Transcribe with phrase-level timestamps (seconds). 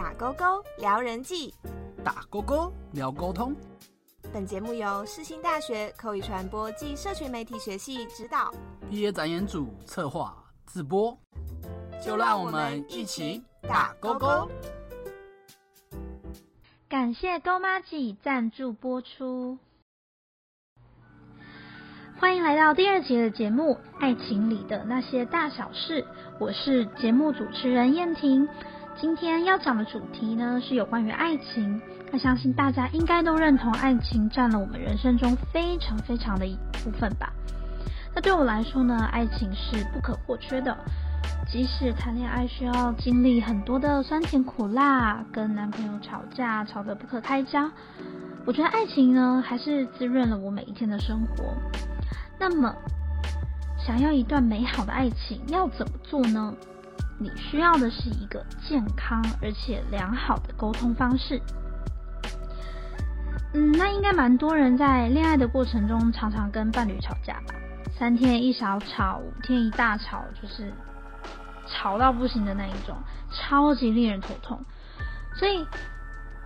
[0.00, 1.52] 打勾勾聊人际，
[2.02, 3.54] 打勾勾聊沟通。
[4.32, 8.50] 本节目由世新大学口语传播暨社群媒体学系指导，
[8.88, 10.34] 毕业展演组策划
[10.64, 11.14] 自播。
[12.02, 14.48] 就让我们一起打勾勾。
[16.88, 19.58] 感谢勾妈记赞助播出。
[22.18, 26.02] 欢迎来到第二节的节目《爱情里的那些大小事》，
[26.38, 28.48] 我是节目主持人燕婷。
[29.00, 31.80] 今天要讲的主题呢是有关于爱情。
[32.12, 36.54] 那相信大家应该都认同，爱情占了我们人生中非常非常的一
[36.84, 37.32] 部分吧。
[38.14, 40.76] 那对我来说呢，爱情是不可或缺的。
[41.50, 47.70] 即使谈恋爱需要经历很多的酸甜苦辣，跟男朋友吵架吵得不可开交，
[48.44, 51.54] 我觉得爱情呢还是滋润了我每一天的生活。
[52.38, 52.74] 那么，
[53.78, 56.54] 想要一段美好的爱情要怎么做呢？
[57.22, 61.38] 你需要的是一个健康而且良好的沟通方式。
[63.52, 67.54] 嗯，那应该蛮多人在恋爱的过程中常常跟伴侣吵架吧？
[67.92, 70.72] 三天一小吵，五天一大吵，就是
[71.66, 72.96] 吵到不行的那一种，
[73.30, 74.58] 超级令人头痛。
[75.34, 75.66] 所以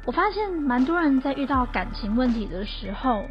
[0.05, 3.25] 我发现蛮多人在遇到感情问题的时候。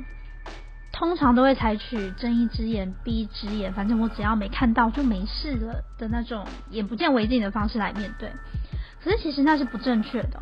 [0.93, 8.31] 通常都会采取睁一只眼闭一只眼，反正我只要没看到就没事了的那种眼不见为净的方式来面对。
[9.03, 10.39] 可是其实那是不正确的，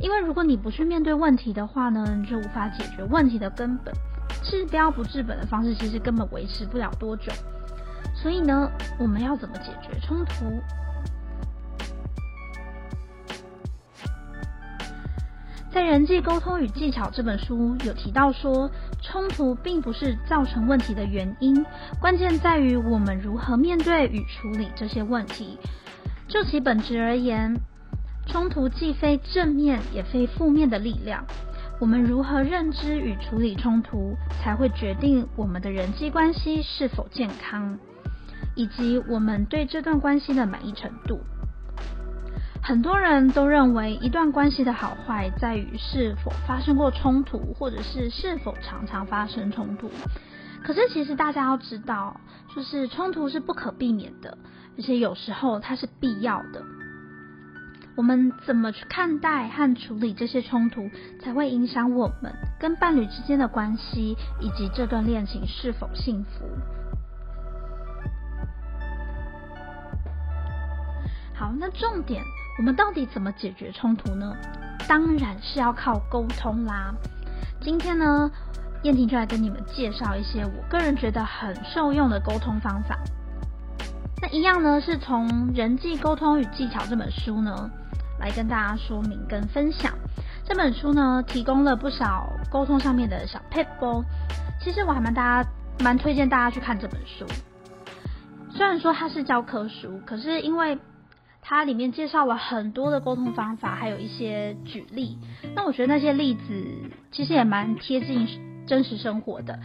[0.00, 3.94] 因为如果你不去面对问题的话呢，你就无法解决问题的根本。
[4.42, 7.30] 治标不治本的方式其实根本维持不了多久。
[8.14, 10.60] 所以呢，我们要怎么解决冲突？
[15.76, 18.70] 在《人际沟通与技巧》这本书有提到说，
[19.02, 21.66] 冲突并不是造成问题的原因，
[22.00, 25.58] 关键在于我们如何面对与处理这些问题。
[26.28, 27.54] 就其本质而言，
[28.26, 31.22] 冲突既非正面也非负面的力量。
[31.78, 37.78] 我们如何认知与处理冲突，才会决定我们的人际关系是否健康，
[38.54, 41.20] 以及我们对这段关系的满意程度。
[42.66, 49.88] 很多人都认为一段关系的好坏在于是否发生过冲突，或者是是否常常发生冲突。
[50.64, 52.20] 可是其实大家要知道，
[52.56, 54.36] 就是冲突是不可避免的，
[54.76, 56.60] 而且有时候它是必要的。
[57.94, 60.90] 我们怎么去看待和处理这些冲突，
[61.22, 66.44] 才会影响我们跟伴侣之间的关系，以及这段恋情是否幸福。
[71.32, 72.24] 好，那重点。
[72.58, 74.34] 我们到底怎么解决冲突呢？
[74.88, 76.94] 当然是要靠沟通啦。
[77.60, 78.30] 今天呢，
[78.82, 82.98] 燕婷就来跟你们介绍一些我个人觉得很受用的沟通方法。
[84.22, 87.70] 那一样呢，是从《人际沟通与技巧》这本书呢，
[88.18, 89.92] 来跟大家说明跟分享。
[90.48, 94.02] 这本书呢，提供了不少沟通上面的小 paper。
[94.60, 95.50] 其实我还蛮大家
[95.80, 97.26] 蛮推荐大家去看这本书。
[98.50, 100.78] 虽然说它是教科书，可是因为
[101.48, 105.16] 它里面介绍了很多的沟通方法，还有一些举例。
[105.54, 106.42] 那我觉得那些例子
[107.12, 108.26] 其实也蛮贴近
[108.66, 109.56] 真实生活的，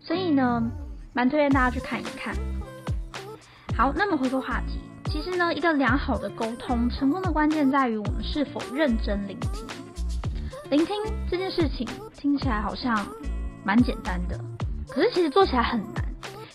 [0.00, 0.62] 所以呢，
[1.14, 2.34] 蛮推荐大家去看一看。
[3.74, 9.66] 好，那么回归话题，其实呢，一个良好的沟通成功的关键在于我们是否认真聆听。
[10.68, 10.94] 聆听
[11.30, 12.94] 这件事情听起来好像
[13.64, 14.38] 蛮简单的，
[14.90, 16.04] 可是其实做起来很难，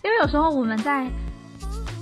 [0.04, 1.10] 因为有时候我们在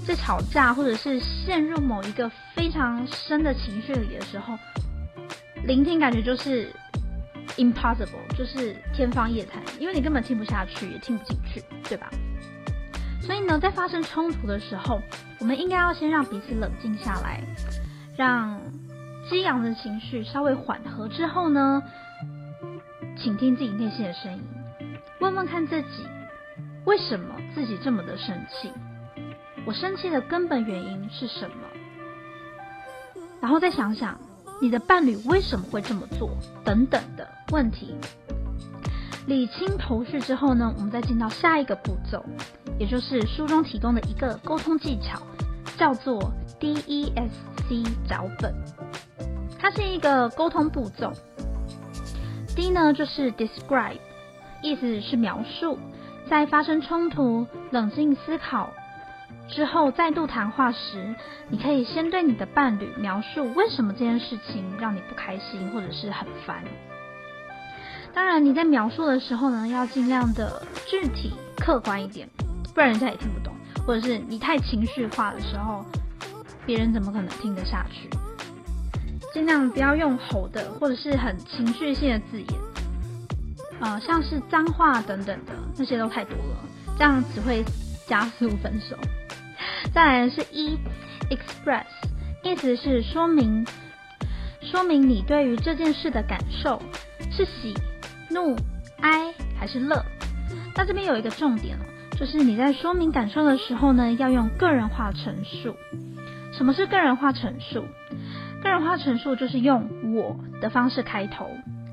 [0.05, 4.57] 在吵架，或者是陷入某一个非常深的情绪里的时候，
[5.65, 6.71] 聆听感觉就是
[7.57, 12.09] impossible，就是天方夜谭，因为你根本听不下去，也听不进去，对吧？
[13.21, 15.01] 所以呢，在发生冲突的时候，
[15.39, 17.41] 我们应该要先让彼此冷静下来，
[18.17, 18.59] 让
[19.29, 21.81] 激昂的情绪稍微缓和之后呢，
[23.17, 24.43] 倾听自己内心的声音，
[25.21, 26.05] 问问看自己，
[26.85, 28.69] 为什么自己这么的生气？
[29.65, 31.55] 我生气的根本原因是什么？
[33.39, 34.17] 然后再想想
[34.61, 36.29] 你的伴侣为什么会这么做，
[36.63, 37.95] 等等的问题。
[39.25, 42.23] 理清头绪之后呢，我们再进到下一个步骤，
[42.77, 45.21] 也就是书中提供的一个沟通技巧，
[45.77, 48.53] 叫做 DESC 脚本。
[49.57, 51.13] 它是一个沟通步骤。
[52.53, 53.97] D 呢就是 Describe，
[54.61, 55.79] 意思是描述，
[56.29, 58.69] 在发生冲突，冷静思考。
[59.47, 61.15] 之后再度谈话时，
[61.49, 66.63] 你可以先对你的伴侣描述为什么这件事情让你不开心或者是很烦。
[68.13, 72.27] 当然你在描述的时候呢，要尽量的具体客观一点，
[72.73, 73.53] 不然人家也听不懂。
[73.85, 75.85] 或者是你太情绪化的时候，
[76.65, 78.09] 别人怎么可能听得下去？
[79.33, 82.47] 尽量不要用吼的或者是很情绪性的字眼，
[83.81, 86.57] 呃，像是脏话等等的那些都太多了，
[86.97, 87.65] 这样只会
[88.07, 88.95] 加速分手。
[89.93, 90.77] 再来是一
[91.29, 91.85] express，
[92.43, 93.63] 意思是说明，
[94.59, 96.81] 说明你对于这件事的感受
[97.31, 97.75] 是喜、
[98.31, 98.55] 怒、
[99.01, 100.03] 哀还是乐。
[100.75, 101.85] 那这边有一个重点哦，
[102.17, 105.75] 就是你在说明感受的时候呢，要用个人化陈述。
[106.51, 107.85] 什么是个人化陈述？
[108.63, 111.47] 个人化陈述就是用我的方式开头，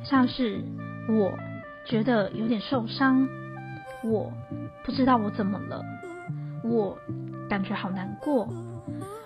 [0.05, 0.64] 像是
[1.06, 1.32] 我
[1.85, 3.29] 觉得有点受伤，
[4.03, 4.32] 我
[4.85, 5.85] 不知道我怎么了，
[6.62, 6.96] 我
[7.50, 8.49] 感觉好难过，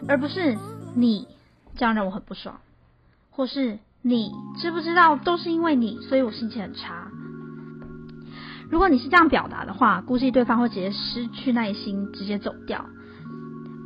[0.08, 0.56] 而不是
[0.96, 1.28] 你
[1.76, 2.56] 这样让我很不爽，
[3.30, 7.08] 或是你知不知道都是因为你，所以我心情很差。
[8.70, 12.86] 如果你是这样表达的话，估计对方会直接失去耐心，直接走掉。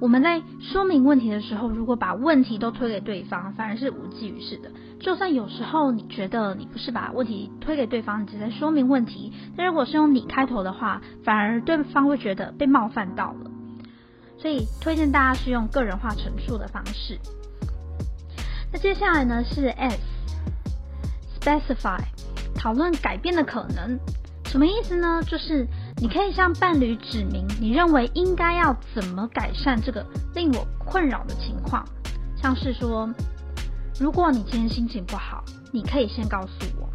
[0.01, 4.71] 我们在说明问题的时候，如果把问题都推给对方，反而是无济于事的。
[5.01, 13.48] 就算有时候你觉得你不是把问题推给对方，你只在说明问题，但如果是用你开头的话，反而对方会觉得被冒犯到了。
[14.41, 17.19] 所以推荐大家是用个人化陈述的方式。
[18.73, 19.67] 那接下来呢是
[21.41, 21.99] S，specify，
[22.55, 23.99] 讨论改变的可能。
[24.47, 25.21] 什么意思呢？
[25.27, 25.67] 就是
[25.99, 30.03] 你可以向伴侣指明你认为应该要怎么改善这个
[30.35, 31.87] 令我困扰的情况，
[32.41, 33.07] 像是说，
[34.01, 36.89] 如果你今天心情不好，你可以先告诉我。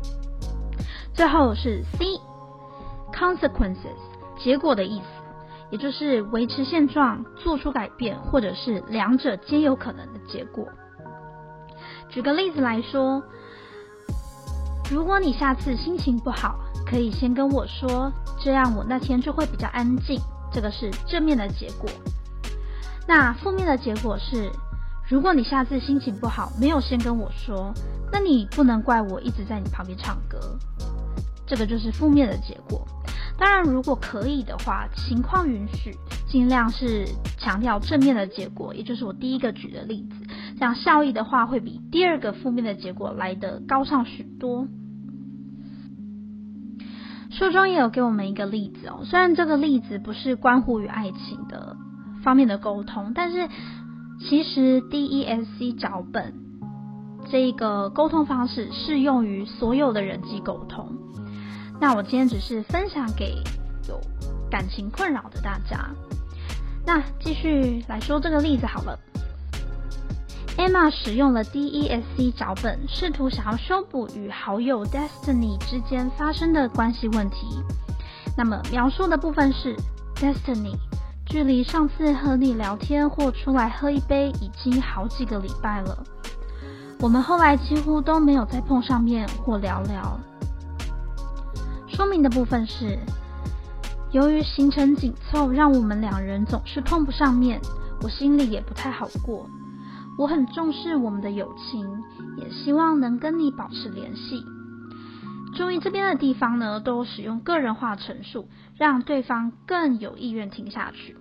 [1.13, 3.99] 最后是 C，consequences，
[4.43, 5.05] 结果的意思，
[5.69, 10.67] 也就是维持现状、做出改变，或者是两者皆有可能的结果。
[12.09, 13.21] 举个例子来说，
[14.91, 20.19] 如果你下次心情不好，可以先跟我说，这样我那天就会比较安静。
[20.51, 21.89] 这个是正面的结果。
[23.07, 24.51] 那负面的结果是，
[25.09, 27.73] 如果你下次心情不好，没有先跟我说，
[28.11, 30.39] 那你不能怪我一直在你旁边唱歌。
[31.47, 32.87] 这个就是负面的结果。
[33.37, 35.95] 当然，如果可以的话，情况允许，
[36.27, 37.05] 尽量是
[37.37, 40.25] 强调正面的结果，也就是我第一个举的例子，
[40.57, 44.67] 这样效益的话会比第二个负面的结果来得高上许多。
[47.31, 51.75] 书中也有给我们一个例子哦，虽然这个例子不是关乎于爱情的
[52.23, 53.49] 方面的沟通，但是
[54.19, 56.35] 其实 DESC 脚本
[57.31, 60.95] 这一个沟通方式适用于所有的人际沟通。
[61.79, 63.41] 那我今天只是分享给
[63.87, 63.99] 有
[64.49, 65.89] 感情困扰的大家。
[66.85, 68.97] 那继续来说这个例子好了。
[70.55, 77.61] Emma 使用了 DESC 脚本，试图想要修补与好友 Destiny 之间发生的关系问题。
[78.37, 79.75] 那么描述的部分是
[80.15, 80.75] ：Destiny，
[81.25, 86.03] 距离上次和你聊天或出来喝一杯已经好几个礼拜了。
[86.99, 90.19] 我们后来几乎都没有再碰上面或聊聊。
[91.95, 92.97] 说明的部分是：
[94.11, 97.61] 由于行程紧凑，让我们两人总是碰不上面，
[98.01, 99.47] 我心里也不太好过。
[100.17, 101.87] 我很重视我们的友情，
[102.37, 104.43] 也希望能跟你保持联系。
[105.55, 111.15] 注意这边的地方呢，都使用个人化陈述，让对方更有意愿听下去。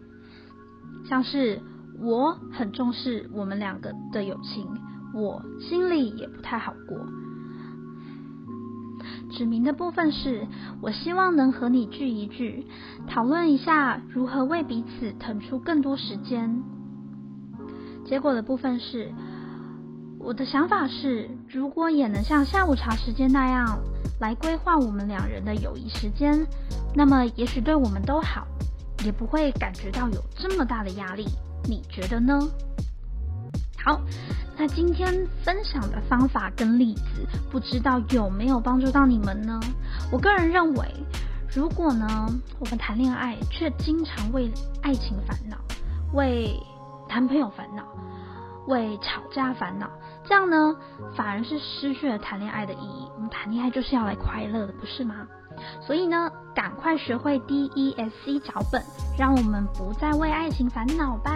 [1.06, 1.60] 像是
[2.00, 4.66] 我很重视我们两个的友情，
[5.12, 6.98] 我心里也不太好过。
[9.30, 10.46] 指明的部分是
[10.80, 12.66] 我希望能和你聚一聚，
[13.08, 16.62] 讨论一下如何为彼此腾出更多时间。
[18.04, 19.12] 结果的部分是，
[20.18, 23.78] 我的想法是，如果也能像下午茶时间那样
[24.20, 26.46] 来规划我们两人的友谊时间，
[26.94, 28.46] 那么也许对我们都好，
[29.04, 31.26] 也不会感觉到有这么大的压力。
[31.64, 32.38] 你觉得呢？
[33.84, 34.00] 好，
[34.56, 39.58] 那今天分享的方法跟例子，不知道有没有帮助到你们呢？
[40.10, 40.86] 我个人认为，
[41.54, 42.06] 如果呢，
[42.60, 45.56] 我们谈恋爱却经常为爱情烦恼，
[46.12, 46.60] 为
[47.08, 47.82] 男朋友烦恼，
[48.68, 49.90] 为吵架烦恼，
[50.24, 50.76] 这样呢，
[51.16, 53.08] 反而是失去了谈恋爱的意义。
[53.16, 55.26] 我们谈恋爱就是要来快乐的，不是吗？
[55.80, 58.82] 所以呢，赶快学会 DESC 脚本，
[59.18, 61.32] 让我们不再为爱情烦恼吧。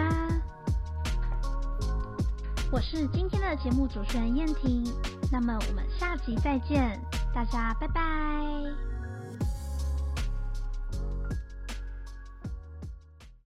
[2.69, 4.83] 我是今天的节目主持人燕婷，
[5.31, 6.99] 那么我们下集再见，
[7.33, 8.86] 大家拜拜。